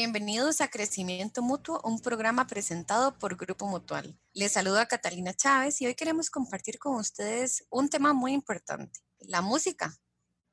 [0.00, 4.16] Bienvenidos a Crecimiento Mutuo, un programa presentado por Grupo Mutual.
[4.32, 9.42] Les saluda Catalina Chávez y hoy queremos compartir con ustedes un tema muy importante, la
[9.42, 9.98] música.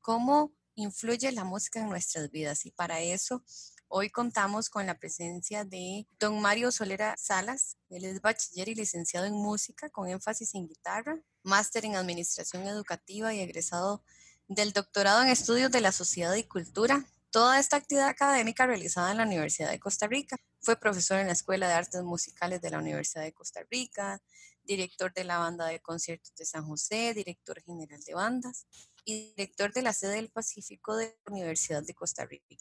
[0.02, 2.66] ¿Cómo influye la música en nuestras vidas?
[2.66, 3.44] Y para eso
[3.88, 7.78] hoy contamos con la presencia de don Mario Solera Salas.
[7.90, 13.32] Él es bachiller y licenciado en música con énfasis en guitarra, máster en administración educativa
[13.32, 14.04] y egresado
[14.48, 19.18] del doctorado en estudios de la sociedad y cultura Toda esta actividad académica realizada en
[19.18, 20.38] la Universidad de Costa Rica.
[20.62, 24.22] Fue profesor en la Escuela de Artes Musicales de la Universidad de Costa Rica,
[24.64, 28.68] director de la Banda de Conciertos de San José, director general de bandas
[29.04, 32.56] y director de la sede del Pacífico de la Universidad de Costa Rica.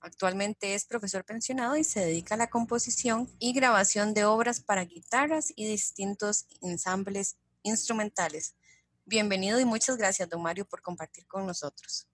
[0.00, 4.84] Actualmente es profesor pensionado y se dedica a la composición y grabación de obras para
[4.84, 8.54] guitarras y distintos ensambles instrumentales.
[9.06, 12.09] Bienvenido y muchas gracias, don Mario, por compartir con nosotros.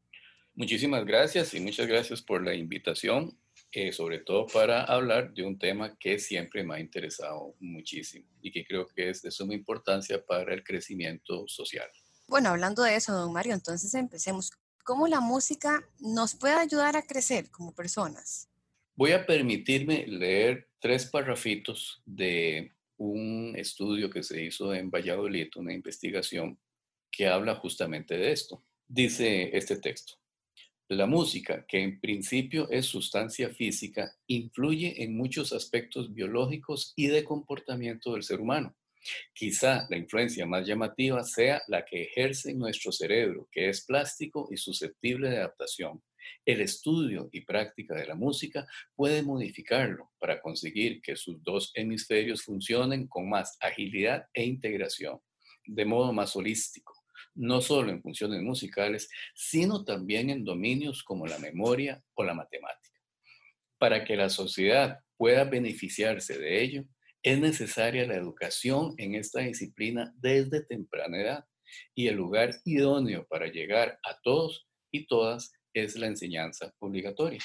[0.57, 3.39] Muchísimas gracias y muchas gracias por la invitación,
[3.73, 8.51] eh, sobre todo para hablar de un tema que siempre me ha interesado muchísimo y
[8.51, 11.87] que creo que es de suma importancia para el crecimiento social.
[12.27, 14.51] Bueno, hablando de eso, don Mario, entonces empecemos.
[14.83, 18.49] ¿Cómo la música nos puede ayudar a crecer como personas?
[18.95, 25.75] Voy a permitirme leer tres parrafitos de un estudio que se hizo en Valladolid, una
[25.75, 26.59] investigación
[27.11, 28.65] que habla justamente de esto.
[28.89, 30.15] Dice este texto.
[30.89, 37.25] La música, que en principio es sustancia física, influye en muchos aspectos biológicos y de
[37.25, 38.77] comportamiento del ser humano.
[39.35, 44.49] Quizá la influencia más llamativa sea la que ejerce en nuestro cerebro, que es plástico
[44.53, 46.05] y susceptible de adaptación.
[46.45, 52.45] El estudio y práctica de la música puede modificarlo para conseguir que sus dos hemisferios
[52.45, 55.19] funcionen con más agilidad e integración,
[55.65, 56.96] de modo más holístico
[57.37, 63.01] no solo en funciones musicales, sino también en dominios como la memoria o la matemática.
[63.79, 66.85] Para que la sociedad pueda beneficiarse de ello,
[67.23, 71.45] es necesaria la educación en esta disciplina desde temprana edad
[71.95, 77.41] y el lugar idóneo para llegar a todos y todas es la enseñanza obligatoria.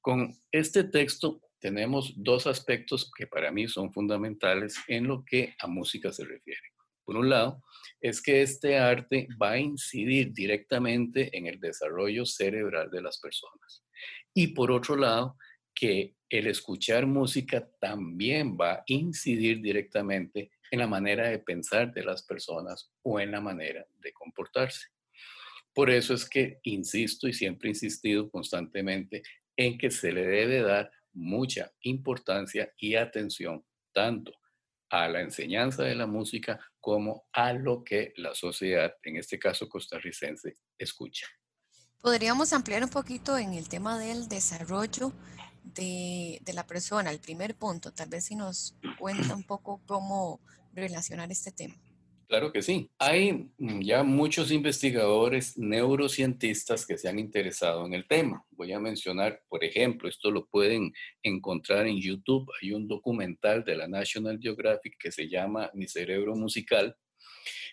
[0.00, 5.66] Con este texto tenemos dos aspectos que para mí son fundamentales en lo que a
[5.66, 6.77] música se refiere.
[7.08, 7.64] Por un lado,
[8.02, 13.82] es que este arte va a incidir directamente en el desarrollo cerebral de las personas.
[14.34, 15.38] Y por otro lado,
[15.74, 22.04] que el escuchar música también va a incidir directamente en la manera de pensar de
[22.04, 24.88] las personas o en la manera de comportarse.
[25.72, 29.22] Por eso es que insisto y siempre he insistido constantemente
[29.56, 33.64] en que se le debe dar mucha importancia y atención
[33.94, 34.38] tanto
[34.90, 39.68] a la enseñanza de la música como a lo que la sociedad, en este caso
[39.68, 41.26] costarricense, escucha.
[42.00, 45.12] Podríamos ampliar un poquito en el tema del desarrollo
[45.64, 50.40] de, de la persona, el primer punto, tal vez si nos cuenta un poco cómo
[50.72, 51.74] relacionar este tema.
[52.28, 52.90] Claro que sí.
[52.98, 58.44] Hay mm, ya muchos investigadores neurocientistas que se han interesado en el tema.
[58.50, 62.46] Voy a mencionar, por ejemplo, esto lo pueden encontrar en YouTube.
[62.60, 66.94] Hay un documental de la National Geographic que se llama Mi cerebro musical.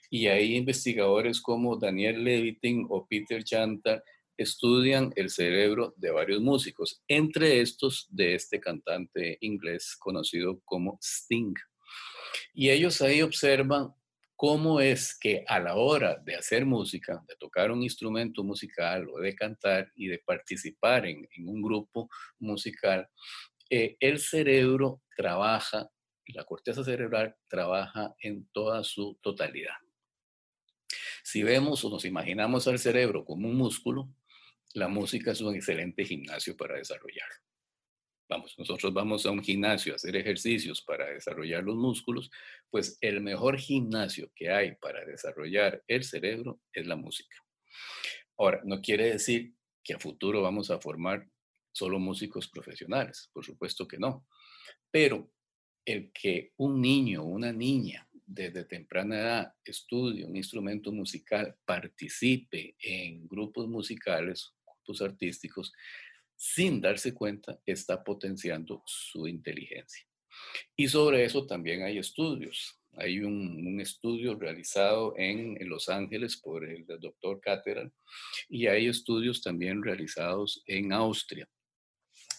[0.10, 4.06] Y hay investigadores como Daniel Levitin o Peter Chantar
[4.38, 11.56] estudian el cerebro de varios músicos, entre estos de este cantante inglés conocido como Sting.
[12.54, 13.94] Y ellos ahí observan
[14.36, 19.20] cómo es que a la hora de hacer música, de tocar un instrumento musical o
[19.20, 22.10] de cantar y de participar en, un grupo
[22.40, 23.08] musical,
[23.70, 25.90] eh, el cerebro trabaja,
[26.28, 29.76] la corteza cerebral trabaja en toda su totalidad.
[31.24, 34.10] Si vemos o nos imaginamos al cerebro como un músculo,
[34.74, 37.46] la música es un excelente gimnasio para desarrollarlo
[38.28, 42.32] vamos, nosotros vamos a un gimnasio a hacer ejercicios para desarrollar los músculos,
[42.70, 47.38] pues el mejor gimnasio que hay para desarrollar el cerebro es la música.
[48.38, 51.28] Ahora, no quiere decir que a futuro vamos a formar
[51.72, 54.26] solo músicos profesionales, por supuesto que no,
[54.90, 55.32] pero
[55.86, 62.76] el que un niño o una niña desde temprana edad estudie un instrumento musical, participe
[62.80, 65.74] en grupos musicales, grupos artísticos,
[66.36, 70.06] sin darse cuenta, está potenciando su inteligencia.
[70.76, 72.80] Y sobre eso también hay estudios.
[72.98, 77.92] Hay un, estudio realizado en, Los Ángeles por el, doctor Cateral
[78.48, 81.48] y hay estudios también realizados en Austria,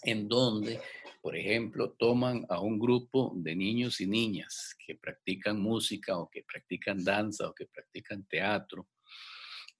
[0.02, 0.80] en donde,
[1.20, 6.42] por ejemplo, toman a un grupo de niños y niñas que practican música o que
[6.42, 8.88] practican danza o que practican teatro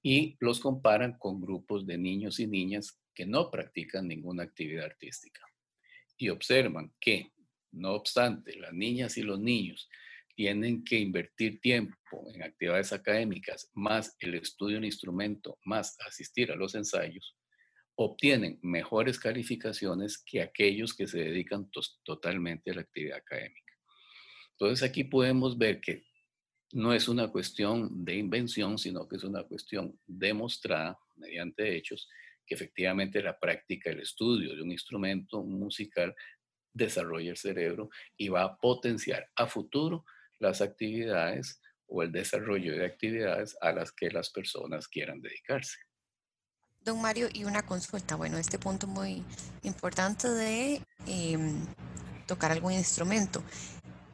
[0.03, 5.41] y los comparan con grupos de niños y niñas que no practican ninguna actividad artística.
[6.19, 7.31] y observan que,
[7.73, 9.87] no obstante, las niñas y los niños
[10.35, 16.51] tienen que invertir tiempo en actividades académicas, más el estudio de un instrumento, más asistir
[16.51, 17.37] a los ensayos,
[17.97, 21.69] obtienen mejores calificaciones que aquellos que se dedican
[22.03, 23.73] totalmente a la actividad académica.
[24.53, 26.07] Entonces aquí podemos ver que
[26.73, 32.09] no es una cuestión de invención, sino que es una cuestión demostrada mediante hechos
[32.47, 36.15] que efectivamente la práctica, el estudio de un instrumento musical
[36.73, 40.05] desarrolla el cerebro y va a potenciar a futuro
[40.39, 45.79] las actividades o el desarrollo de actividades a las que las personas quieran dedicarse.
[46.87, 48.15] Don Mario, y una consulta.
[48.15, 49.25] Bueno, este punto muy
[49.65, 51.67] importante de em,
[52.27, 53.43] tocar algún instrumento.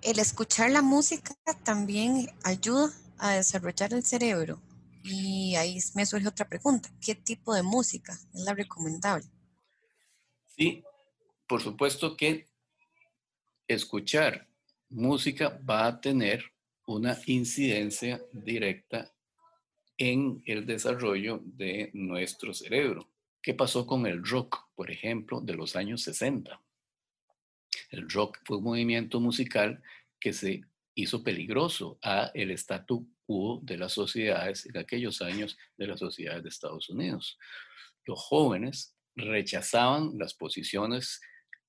[0.01, 1.35] El escuchar la música
[1.65, 4.61] también ayuda a desarrollar el cerebro.
[5.03, 6.91] Y ahí me surge otra pregunta.
[7.01, 9.27] ¿Qué tipo de música es la recomendable?
[10.47, 10.85] Sí,
[11.47, 12.49] por supuesto que
[13.67, 14.49] escuchar
[14.91, 16.45] música va a tener
[16.87, 19.13] una incidencia directa
[19.97, 23.09] en el desarrollo de nuestro cerebro.
[23.41, 26.61] ¿Qué pasó con el rock, por ejemplo, de los años 60?
[27.91, 29.83] El rock fue un movimiento musical
[30.21, 30.63] que se
[30.95, 33.09] hizo peligroso a el statu
[33.63, 37.39] de las sociedades en aquellos años de las sociedades de Estados Unidos.
[38.05, 41.21] Los jóvenes rechazaban las posiciones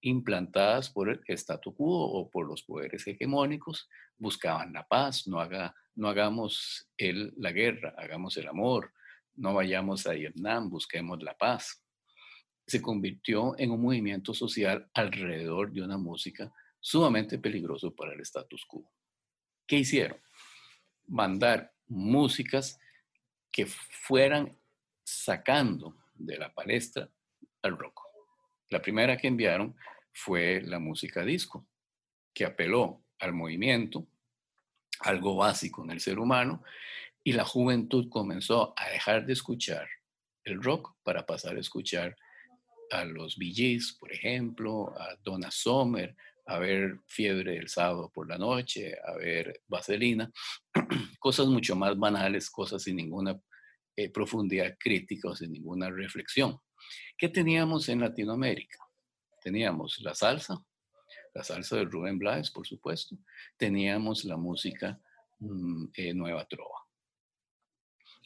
[0.01, 5.74] implantadas por el statu quo o por los poderes hegemónicos, buscaban la paz, no, haga,
[5.95, 8.92] no hagamos el, la guerra, hagamos el amor,
[9.36, 11.81] no vayamos a Vietnam, busquemos la paz.
[12.68, 18.65] Se convirtió en un movimiento social alrededor de una música sumamente peligroso para el status
[18.65, 18.92] quo.
[19.65, 20.18] ¿Qué hicieron?
[21.08, 22.80] Mandar músicas
[23.52, 24.58] que fueran
[25.04, 27.10] sacando de la palestra
[27.62, 28.02] al rock.
[28.70, 29.76] La primera que enviaron
[30.12, 31.68] fue la música disco,
[32.34, 34.08] que apeló al movimiento,
[35.00, 36.64] algo básico en el ser humano,
[37.24, 39.88] y la juventud comenzó a dejar de escuchar
[40.44, 42.16] el rock para pasar a escuchar
[42.92, 46.16] a los Bee por ejemplo, a Donna Summer,
[46.46, 50.32] a ver Fiebre el sábado por la noche, a ver Vaselina,
[51.24, 53.40] cosas mucho más banales, cosas sin ninguna
[53.96, 56.60] eh, profundidad crítica o sin ninguna reflexión.
[57.18, 58.78] ¿Qué teníamos en Latinoamérica?
[59.42, 60.62] Teníamos la salsa,
[61.34, 63.16] la salsa de Rubén Blades, por supuesto.
[63.56, 65.00] Teníamos la música
[65.40, 66.80] mm, eh, Nueva Trova.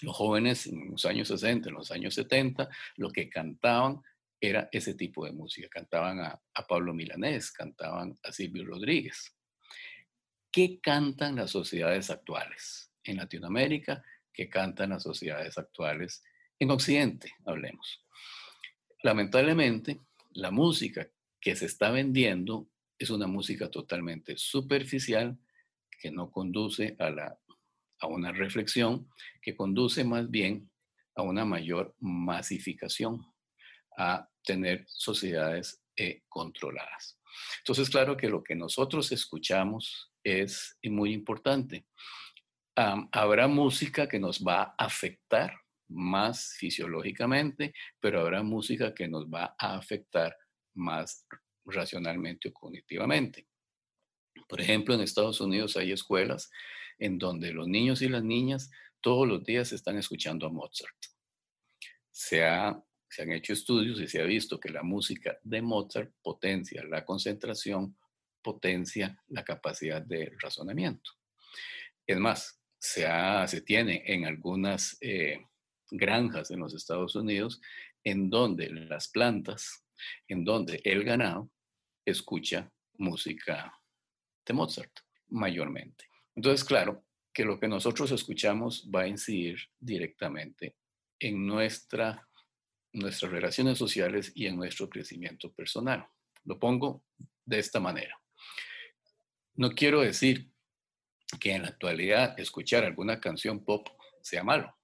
[0.01, 4.01] Los jóvenes en los años 60, en los años 70, lo que cantaban
[4.41, 5.67] era ese tipo de música.
[5.69, 9.35] Cantaban a, a Pablo Milanés, cantaban a Silvio Rodríguez.
[10.51, 14.03] ¿Qué cantan las sociedades actuales en Latinoamérica?
[14.33, 16.23] ¿Qué cantan las sociedades actuales
[16.59, 17.33] en Occidente?
[17.45, 18.03] Hablemos.
[19.03, 20.01] Lamentablemente,
[20.31, 21.07] la música
[21.39, 22.69] que se está vendiendo
[22.99, 25.37] es una música totalmente superficial
[25.99, 27.39] que no conduce a, la,
[27.99, 29.09] a una reflexión,
[29.41, 30.69] que conduce más bien
[31.15, 33.25] a una mayor masificación,
[33.97, 37.19] a tener sociedades eh, controladas.
[37.59, 41.85] Entonces, claro que lo que nosotros escuchamos es muy importante.
[42.77, 45.53] Habrá música que nos va a afectar
[45.89, 50.35] más fisiológicamente, pero habrá música que nos va a afectar
[50.75, 51.25] más
[51.65, 53.47] racionalmente o cognitivamente.
[54.47, 56.51] Por ejemplo, en Estados Unidos hay escuelas
[56.99, 58.69] en donde los niños y las niñas
[59.01, 60.97] todos los días están escuchando a Mozart.
[62.11, 62.43] Se,
[63.09, 67.03] se han hecho estudios y se ha visto que la música de Mozart potencia la
[67.05, 67.97] concentración,
[68.41, 71.11] potencia la capacidad de razonamiento.
[72.05, 75.45] Es más, se, tiene en algunas eh,
[75.89, 77.61] granjas en los Estados Unidos
[78.03, 79.85] en donde las plantas,
[80.27, 81.49] en donde el ganado
[82.05, 83.73] escucha música
[84.45, 86.05] de Mozart mayormente.
[86.35, 87.03] Entonces, claro,
[87.33, 90.75] que lo que nosotros escuchamos va a incidir directamente
[91.19, 92.27] en nuestra,
[92.93, 96.07] nuestras relaciones sociales y en nuestro crecimiento personal.
[96.45, 97.03] Lo pongo
[97.45, 98.19] de esta manera.
[99.55, 100.49] No quiero decir
[101.39, 103.87] que en la actualidad escuchar alguna canción pop
[104.21, 104.77] sea malo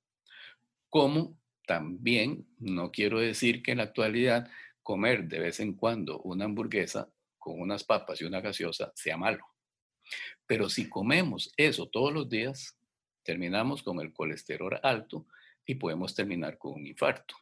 [0.93, 1.35] como
[1.65, 4.47] también no quiero decir que en la actualidad
[4.83, 7.09] comer de vez en cuando una hamburguesa
[7.39, 9.43] con unas papas y una gaseosa sea malo.
[10.45, 12.77] Pero si comemos eso todos los días,
[13.23, 15.25] terminamos con el colesterol alto
[15.65, 17.37] y podemos terminar con un infarto.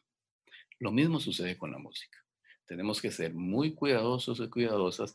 [0.78, 2.24] Lo mismo sucede con la música.
[2.64, 5.12] Tenemos que ser muy cuidadosos y cuidadosas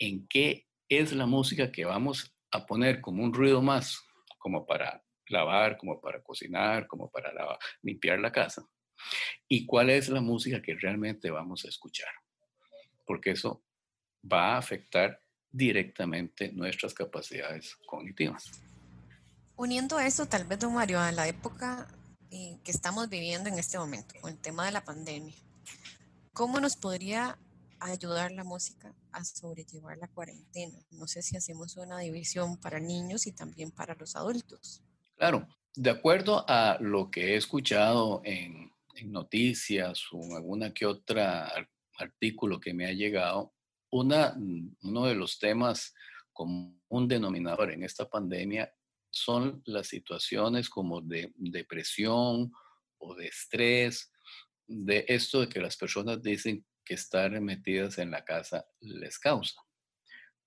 [0.00, 4.02] en qué es la música que vamos a poner como un ruido más,
[4.38, 7.32] como para lavar, como para cocinar, como para
[7.82, 8.66] limpiar la casa.
[9.48, 12.10] Y cuál es la música que realmente vamos a escuchar.
[13.04, 13.62] Porque eso
[14.30, 15.20] va a afectar
[15.50, 18.50] directamente nuestras capacidades cognitivas.
[19.56, 21.88] Uniendo eso, tal vez, don Mario, a la época
[22.30, 25.34] eh, que estamos viviendo en este momento, con el tema de la pandemia,
[26.32, 27.38] ¿cómo nos podría
[27.80, 30.78] ayudar la música a sobrellevar la cuarentena?
[30.90, 34.82] No sé si hacemos una división para niños y también para los adultos.
[35.16, 38.72] Claro, de acuerdo a lo que he escuchado en,
[39.04, 41.52] noticias o en alguna que otra
[41.98, 43.52] artículo que me ha llegado,
[43.90, 44.34] una,
[44.82, 45.94] uno de los temas
[46.32, 48.72] como un denominador en esta pandemia
[49.10, 52.52] son las situaciones como de depresión
[52.98, 54.10] o de estrés,
[54.66, 59.60] de esto de que las personas dicen que estar metidas en la casa les causa.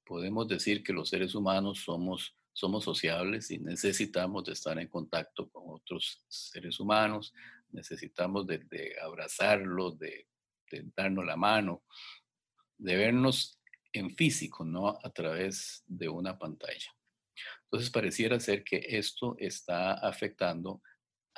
[0.03, 5.65] Podemos decir que los seres humanos somos, somos sociables y necesitamos estar en contacto con
[5.67, 7.34] otros seres humanos,
[7.69, 10.27] necesitamos de, abrazarlos, de,
[10.72, 11.84] de darnos la mano,
[12.77, 13.60] de vernos
[13.93, 16.96] en físico, no a través de una pantalla.
[17.65, 20.81] Entonces pareciera ser que esto está afectando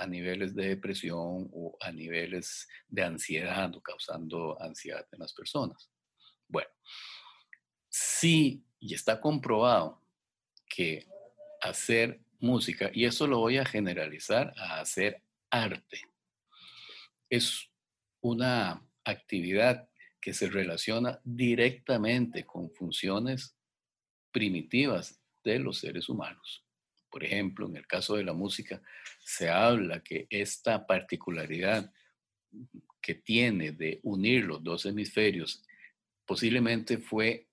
[0.01, 5.91] a niveles de depresión o a niveles de ansiedad o causando ansiedad en las personas.
[6.48, 6.72] Bueno,
[7.88, 10.01] sí, y está comprobado
[10.67, 11.05] que
[11.62, 16.01] hacer música, y eso lo voy a generalizar a hacer arte,
[17.29, 17.70] es
[18.22, 19.88] una actividad
[20.20, 23.55] que se relaciona directamente con funciones
[24.31, 26.65] primitivas de los seres humanos.
[27.12, 28.82] Por ejemplo, en el caso de la música,
[29.20, 31.91] se habla que esta particularidad
[33.01, 35.63] que tiene de unir los dos hemisferios
[36.25, 37.48] posiblemente fue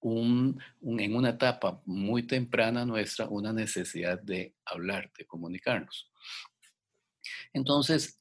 [0.00, 6.10] un, en una etapa muy temprana nuestra una necesidad de hablar, de comunicarnos.
[7.52, 8.18] Entonces,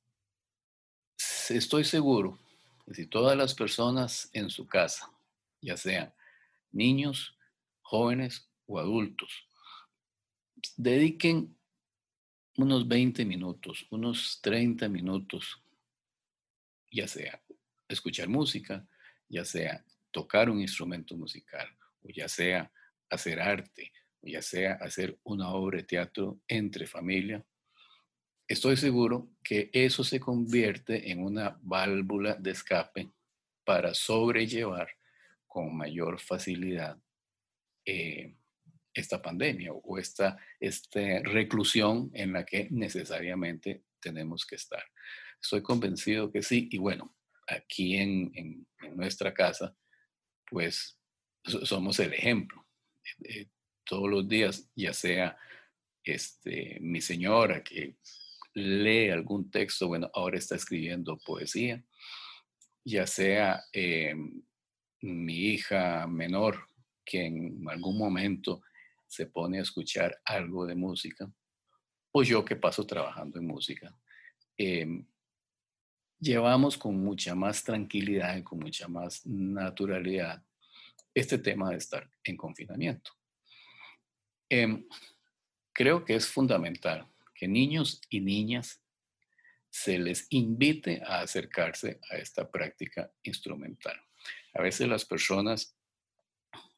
[1.49, 2.37] estoy seguro
[2.85, 5.11] que si todas las personas en su casa,
[5.61, 6.13] ya sean
[6.71, 7.37] niños,
[7.81, 9.47] jóvenes o adultos,
[10.75, 11.55] dediquen
[12.57, 15.61] unos 20 minutos, unos 30 minutos,
[16.91, 17.41] ya sea
[17.87, 18.87] escuchar música,
[19.29, 21.67] ya sea tocar un instrumento musical,
[22.01, 22.71] o ya sea
[23.09, 27.45] hacer arte, o ya sea hacer una obra de teatro entre familia,
[28.47, 33.11] estoy seguro que eso se convierte en una válvula de escape
[33.63, 34.89] para sobrellevar
[35.45, 36.97] con mayor facilidad
[37.85, 38.36] eh,
[38.99, 44.83] esta pandemia o esta, esta reclusión en la que necesariamente tenemos que estar.
[45.41, 47.15] Estoy convencido que sí, y bueno,
[47.47, 49.75] aquí en, en, nuestra casa,
[50.49, 50.97] pues
[51.43, 52.65] somos el ejemplo.
[53.23, 53.47] Eh,
[53.83, 55.37] todos los días, ya sea
[56.03, 57.97] este, mi señora que
[58.53, 61.83] lee algún texto, bueno, ahora está escribiendo poesía,
[62.83, 64.15] ya sea eh,
[65.01, 66.67] mi hija menor
[67.05, 68.61] que en algún momento
[69.07, 71.31] se pone a escuchar algo de música,
[72.11, 73.97] o yo que paso trabajando en música,
[74.57, 75.05] em,
[76.19, 80.43] llevamos con mucha más tranquilidad y con mucha más naturalidad
[81.13, 83.11] este tema de estar en confinamiento.
[84.49, 84.87] Em,
[85.73, 88.81] creo que es fundamental que niños y niñas
[89.69, 93.95] se les invite a acercarse a esta práctica instrumental.
[94.53, 95.76] A veces las personas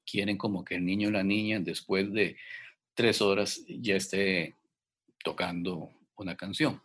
[0.10, 2.38] quieren como que el niño o la niña después de
[2.94, 4.56] tres horas ya esté
[5.24, 6.82] tocando una canción.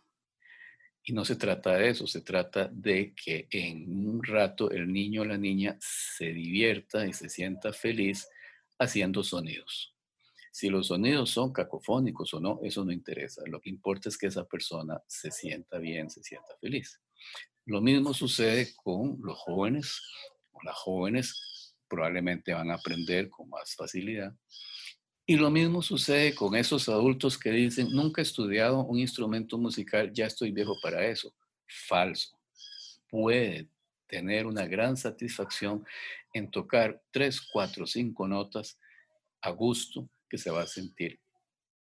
[1.03, 5.21] Y no se trata de eso, se trata de que en un rato el niño
[5.21, 8.27] o la niña se divierta y se sienta feliz
[8.79, 9.93] haciendo sonidos.
[10.51, 13.43] Si los sonidos son cacofónicos o no, eso no interesa.
[13.45, 16.99] Lo que importa es que esa persona se sienta bien, se sienta feliz.
[17.65, 20.01] Lo mismo sucede con los jóvenes
[20.53, 21.54] o las jóvenes
[21.95, 24.33] probablemente van a aprender con más facilidad.
[25.25, 30.11] Y lo mismo sucede con esos adultos que dicen, nunca he estudiado un instrumento musical,
[30.13, 31.33] ya estoy viejo para eso.
[31.65, 32.37] Falso.
[33.09, 33.69] Puede
[34.07, 35.85] tener una gran satisfacción
[36.33, 38.77] en tocar tres, cuatro, cinco notas
[39.41, 41.19] a gusto que se va a sentir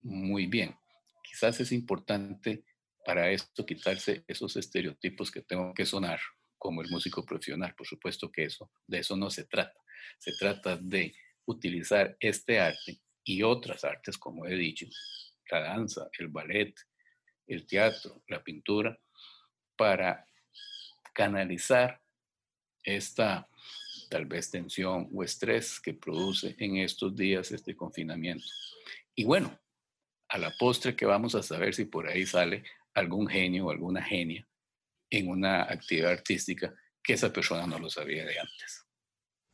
[0.00, 0.74] muy bien.
[1.22, 2.64] Quizás es importante
[3.04, 6.20] para esto quitarse esos estereotipos que tengo que sonar
[6.56, 7.74] como el músico profesional.
[7.76, 9.83] Por supuesto que eso, de eso no se trata.
[10.18, 11.14] Se trata de
[11.46, 14.86] utilizar este arte y otras artes, como he dicho,
[15.50, 16.74] la danza, el ballet,
[17.46, 18.98] el teatro, la pintura,
[19.76, 20.26] para
[21.12, 22.00] canalizar
[22.82, 23.48] esta
[24.10, 28.46] tal vez tensión o estrés que produce en estos días este confinamiento.
[29.14, 29.58] Y bueno,
[30.28, 34.02] a la postre que vamos a saber si por ahí sale algún genio o alguna
[34.02, 34.46] genia
[35.10, 38.83] en una actividad artística que esa persona no lo sabía de antes.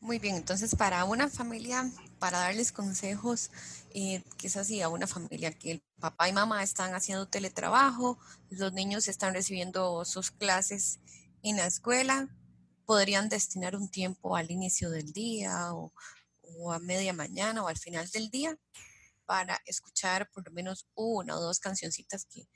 [0.02, 3.50] Muy bien, entonces para una familia, para darles consejos,
[3.90, 8.72] eh, quizás sí, a una familia que el papá y mamá están haciendo teletrabajo, los
[8.72, 11.00] niños están recibiendo sus clases
[11.42, 12.28] en la escuela,
[12.86, 15.92] podrían destinar un tiempo al inicio del día o,
[16.72, 18.58] a media mañana o al final del día
[19.26, 22.48] para escuchar por lo menos una o dos cancioncitas que,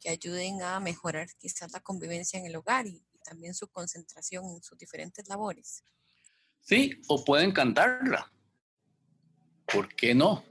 [0.00, 4.62] que ayuden a mejorar quizás la convivencia en el hogar y también su concentración en
[4.62, 5.84] sus diferentes labores.
[6.62, 8.32] Sí, o pueden cantarla.
[9.66, 10.44] ¿Por qué no?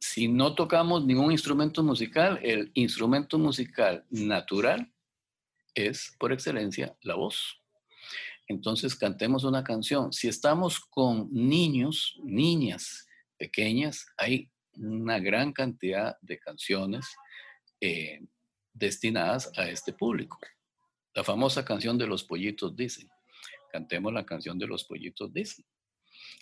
[0.00, 4.92] Si no tocamos ningún instrumento musical, el instrumento musical natural
[5.74, 7.62] es por excelencia la voz.
[8.48, 10.12] Entonces cantemos una canción.
[10.12, 13.06] Si estamos con niños, niñas
[13.38, 17.06] pequeñas, hay una gran cantidad de canciones
[17.80, 18.20] eh,
[18.72, 20.38] destinadas a este público.
[21.14, 23.08] La famosa canción de los pollitos dice,
[23.72, 25.66] cantemos la canción de los pollitos Disney.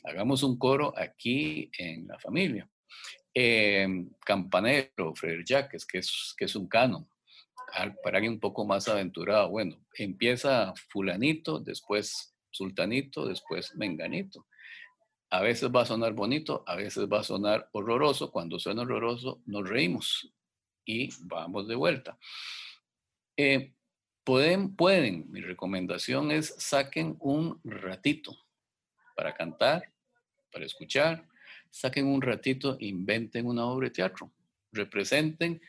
[0.05, 2.69] Hagamos un coro aquí en la familia.
[3.33, 7.09] Em, campanero, Fred Jacques, que es, que es un canon.
[8.03, 14.47] Para alguien un poco más aventurado, bueno, empieza fulanito, después sultanito, después menganito.
[15.31, 18.33] A veces va a sonar bonito, a veces va a sonar horroroso.
[18.33, 20.35] Cuando suena horroroso, nos reímos
[20.85, 22.19] y vamos de vuelta.
[23.37, 23.75] Eh,
[24.25, 28.37] Pueden, pueden, mi recomendación es saquen un ratito
[29.17, 29.93] para cantar,
[30.53, 31.27] para escuchar,
[31.71, 34.33] saquen un ratito, inventen una obra de teatro,
[34.73, 35.61] representen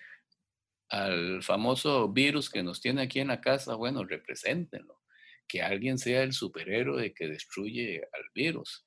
[0.89, 5.01] al famoso virus que nos tiene aquí en la casa, bueno, represéntenlo,
[5.47, 8.83] que alguien sea el superhéroe que destruye al virus.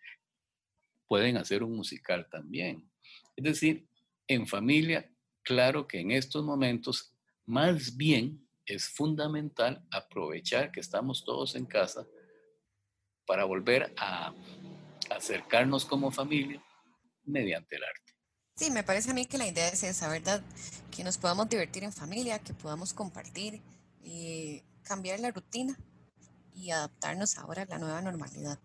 [1.07, 2.91] Pueden hacer un musical también.
[3.37, 3.87] Es decir,
[4.29, 5.11] en familia,
[5.43, 7.15] claro que en estos momentos,
[7.47, 12.07] más bien es fundamental aprovechar que estamos todos en casa
[13.27, 14.35] para volver a
[15.11, 16.63] acercarnos como familia
[17.25, 18.13] mediante el arte.
[18.57, 20.43] Sí, me parece a mí que la idea es esa, ¿verdad?
[20.91, 23.61] Que nos podamos divertir en familia, que podamos compartir,
[24.05, 25.79] y cambiar la rutina
[26.55, 28.59] y adaptarnos ahora a la nueva normalidad.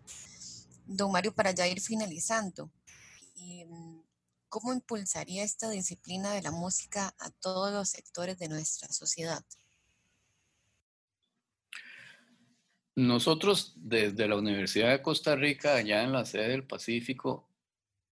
[0.86, 2.70] Don Mario, para ya ir finalizando,
[3.36, 4.00] mm,
[4.48, 9.44] ¿cómo impulsaría esta disciplina de la música a todos los sectores de nuestra sociedad?
[13.00, 17.48] Nosotros desde la Universidad de Costa Rica, allá en la sede del Pacífico,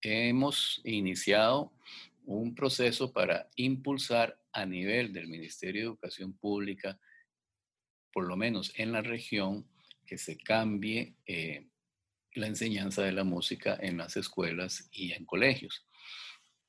[0.00, 1.74] hemos iniciado
[2.24, 6.98] un proceso para impulsar a nivel del Ministerio de Educación Pública,
[8.10, 9.68] por lo menos en la región,
[10.06, 11.66] que se cambie eh,
[12.32, 15.84] la enseñanza de la música en las escuelas y en colegios.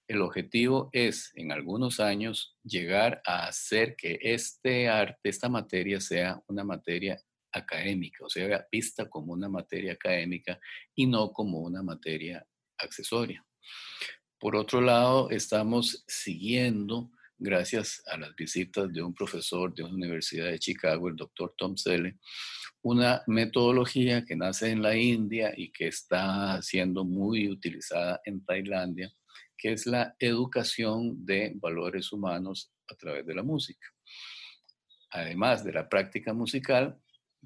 [0.10, 6.44] El objetivo es, en algunos años, llegar a hacer que este arte, esta materia, sea
[6.48, 10.60] una materia académica, o sea, vista como una materia académica
[10.96, 12.46] y no como una materia
[12.78, 13.46] accesoria.
[14.40, 20.46] Por otro lado, estamos siguiendo, gracias a las visitas de un profesor de una universidad
[20.46, 22.18] de Chicago, el doctor Tom Selle,
[22.82, 29.12] una metodología que nace en la India y que está siendo muy utilizada en Tailandia,
[29.58, 33.88] que es la educación de valores humanos a través de la música.
[35.12, 36.98] Además de la práctica musical,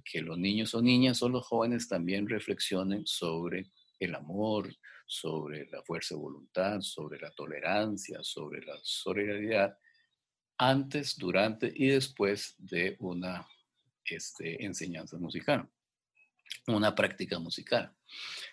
[0.03, 4.73] que los niños o niñas o los jóvenes también reflexionen sobre el amor,
[5.06, 9.77] sobre la fuerza de voluntad, sobre la tolerancia, sobre la solidaridad,
[10.58, 13.47] antes, durante y después de una
[14.06, 15.69] este, enseñanza musical,
[16.67, 17.93] una práctica musical.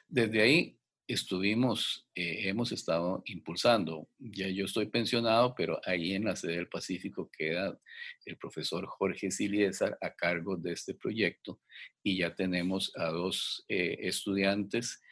[0.09, 0.80] Desde ahí
[1.13, 4.09] estuvimos, eh, hemos estado impulsando.
[4.19, 7.79] Ya yo estoy pensionado, pero ahí en la sede del Pacífico queda
[8.25, 11.61] el profesor Jorge Siliesar a cargo de este proyecto
[12.03, 15.03] y ya tenemos a dos eh, estudiantes.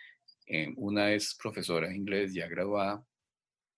[0.77, 3.05] una es profesora de inglés ya graduada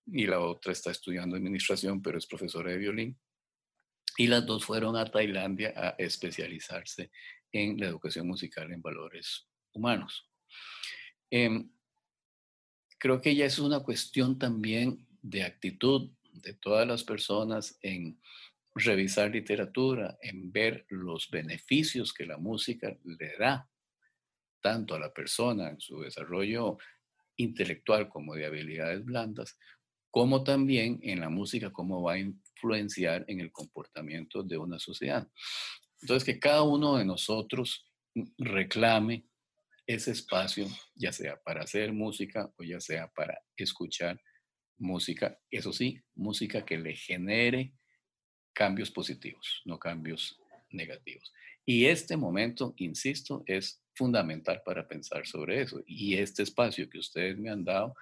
[0.07, 3.19] y la otra está estudiando administración, pero es profesora de violín.
[4.17, 7.11] Y las dos fueron a Tailandia a especializarse
[7.53, 10.29] en la educación musical en valores humanos.
[11.31, 11.71] Em,
[13.01, 18.21] creo que ya es una cuestión también de actitud de todas las personas en
[18.75, 23.69] revisar literatura, en ver los beneficios que la música le da
[24.61, 26.77] tanto a la persona en su desarrollo
[27.37, 29.59] intelectual como de habilidades blandas,
[30.11, 35.27] como también en la música, cómo va a influenciar en el comportamiento de una sociedad.
[36.03, 37.87] Entonces, que cada uno de nosotros
[38.37, 39.30] reclame
[39.95, 44.21] ese espacio, ya sea para hacer música o ya sea para escuchar
[44.79, 47.75] música, eso sí, música que le genere
[48.53, 50.39] cambios positivos, no cambios
[50.71, 51.33] negativos.
[51.67, 55.83] Y este momento, insisto, es fundamental para pensar sobre eso.
[55.87, 57.95] Y este espacio que ustedes me han dado,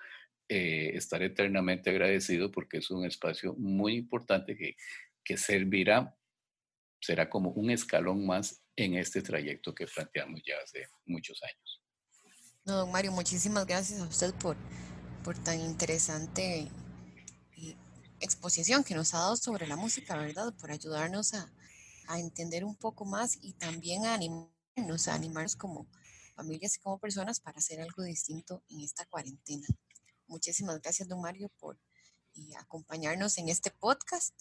[0.49, 4.77] eh, estaré eternamente agradecido porque es un espacio muy importante que,
[5.25, 6.15] que servirá,
[7.01, 11.83] será como un escalón más en este trayecto que planteamos ya hace muchos años.
[12.65, 14.57] No, don Mario, muchísimas gracias a usted por,
[15.25, 16.71] por tan interesante
[18.21, 20.53] exposición que nos ha dado sobre la música, ¿verdad?
[20.55, 21.53] Por ayudarnos a,
[22.09, 25.89] a entender un poco más y también a animarnos, a animarnos como
[26.35, 29.67] familias y como personas para hacer algo distinto en esta cuarentena.
[30.27, 31.79] Muchísimas gracias, don Mario, por
[32.59, 34.35] acompañarnos en este podcast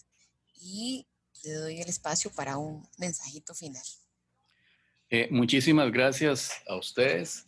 [0.54, 1.06] y
[1.44, 3.82] le doy el espacio para un mensajito final.
[5.10, 7.46] Eh, muchísimas gracias a ustedes.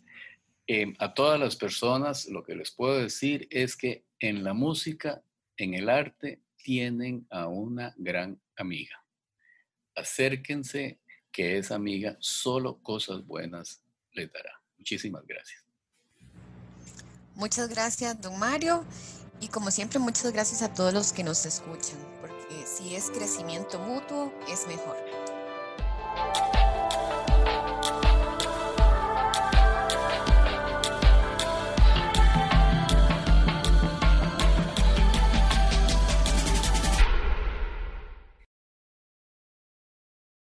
[0.67, 5.23] Eh, a todas las personas, lo que les puedo decir es que en la música,
[5.57, 9.03] en el arte, tienen a una gran amiga.
[9.95, 10.99] Acérquense,
[11.31, 14.61] que esa amiga solo cosas buenas les dará.
[14.77, 15.63] Muchísimas gracias.
[17.35, 18.85] Muchas gracias, don Mario.
[19.39, 23.79] Y como siempre, muchas gracias a todos los que nos escuchan, porque si es crecimiento
[23.79, 25.10] mutuo, es mejor.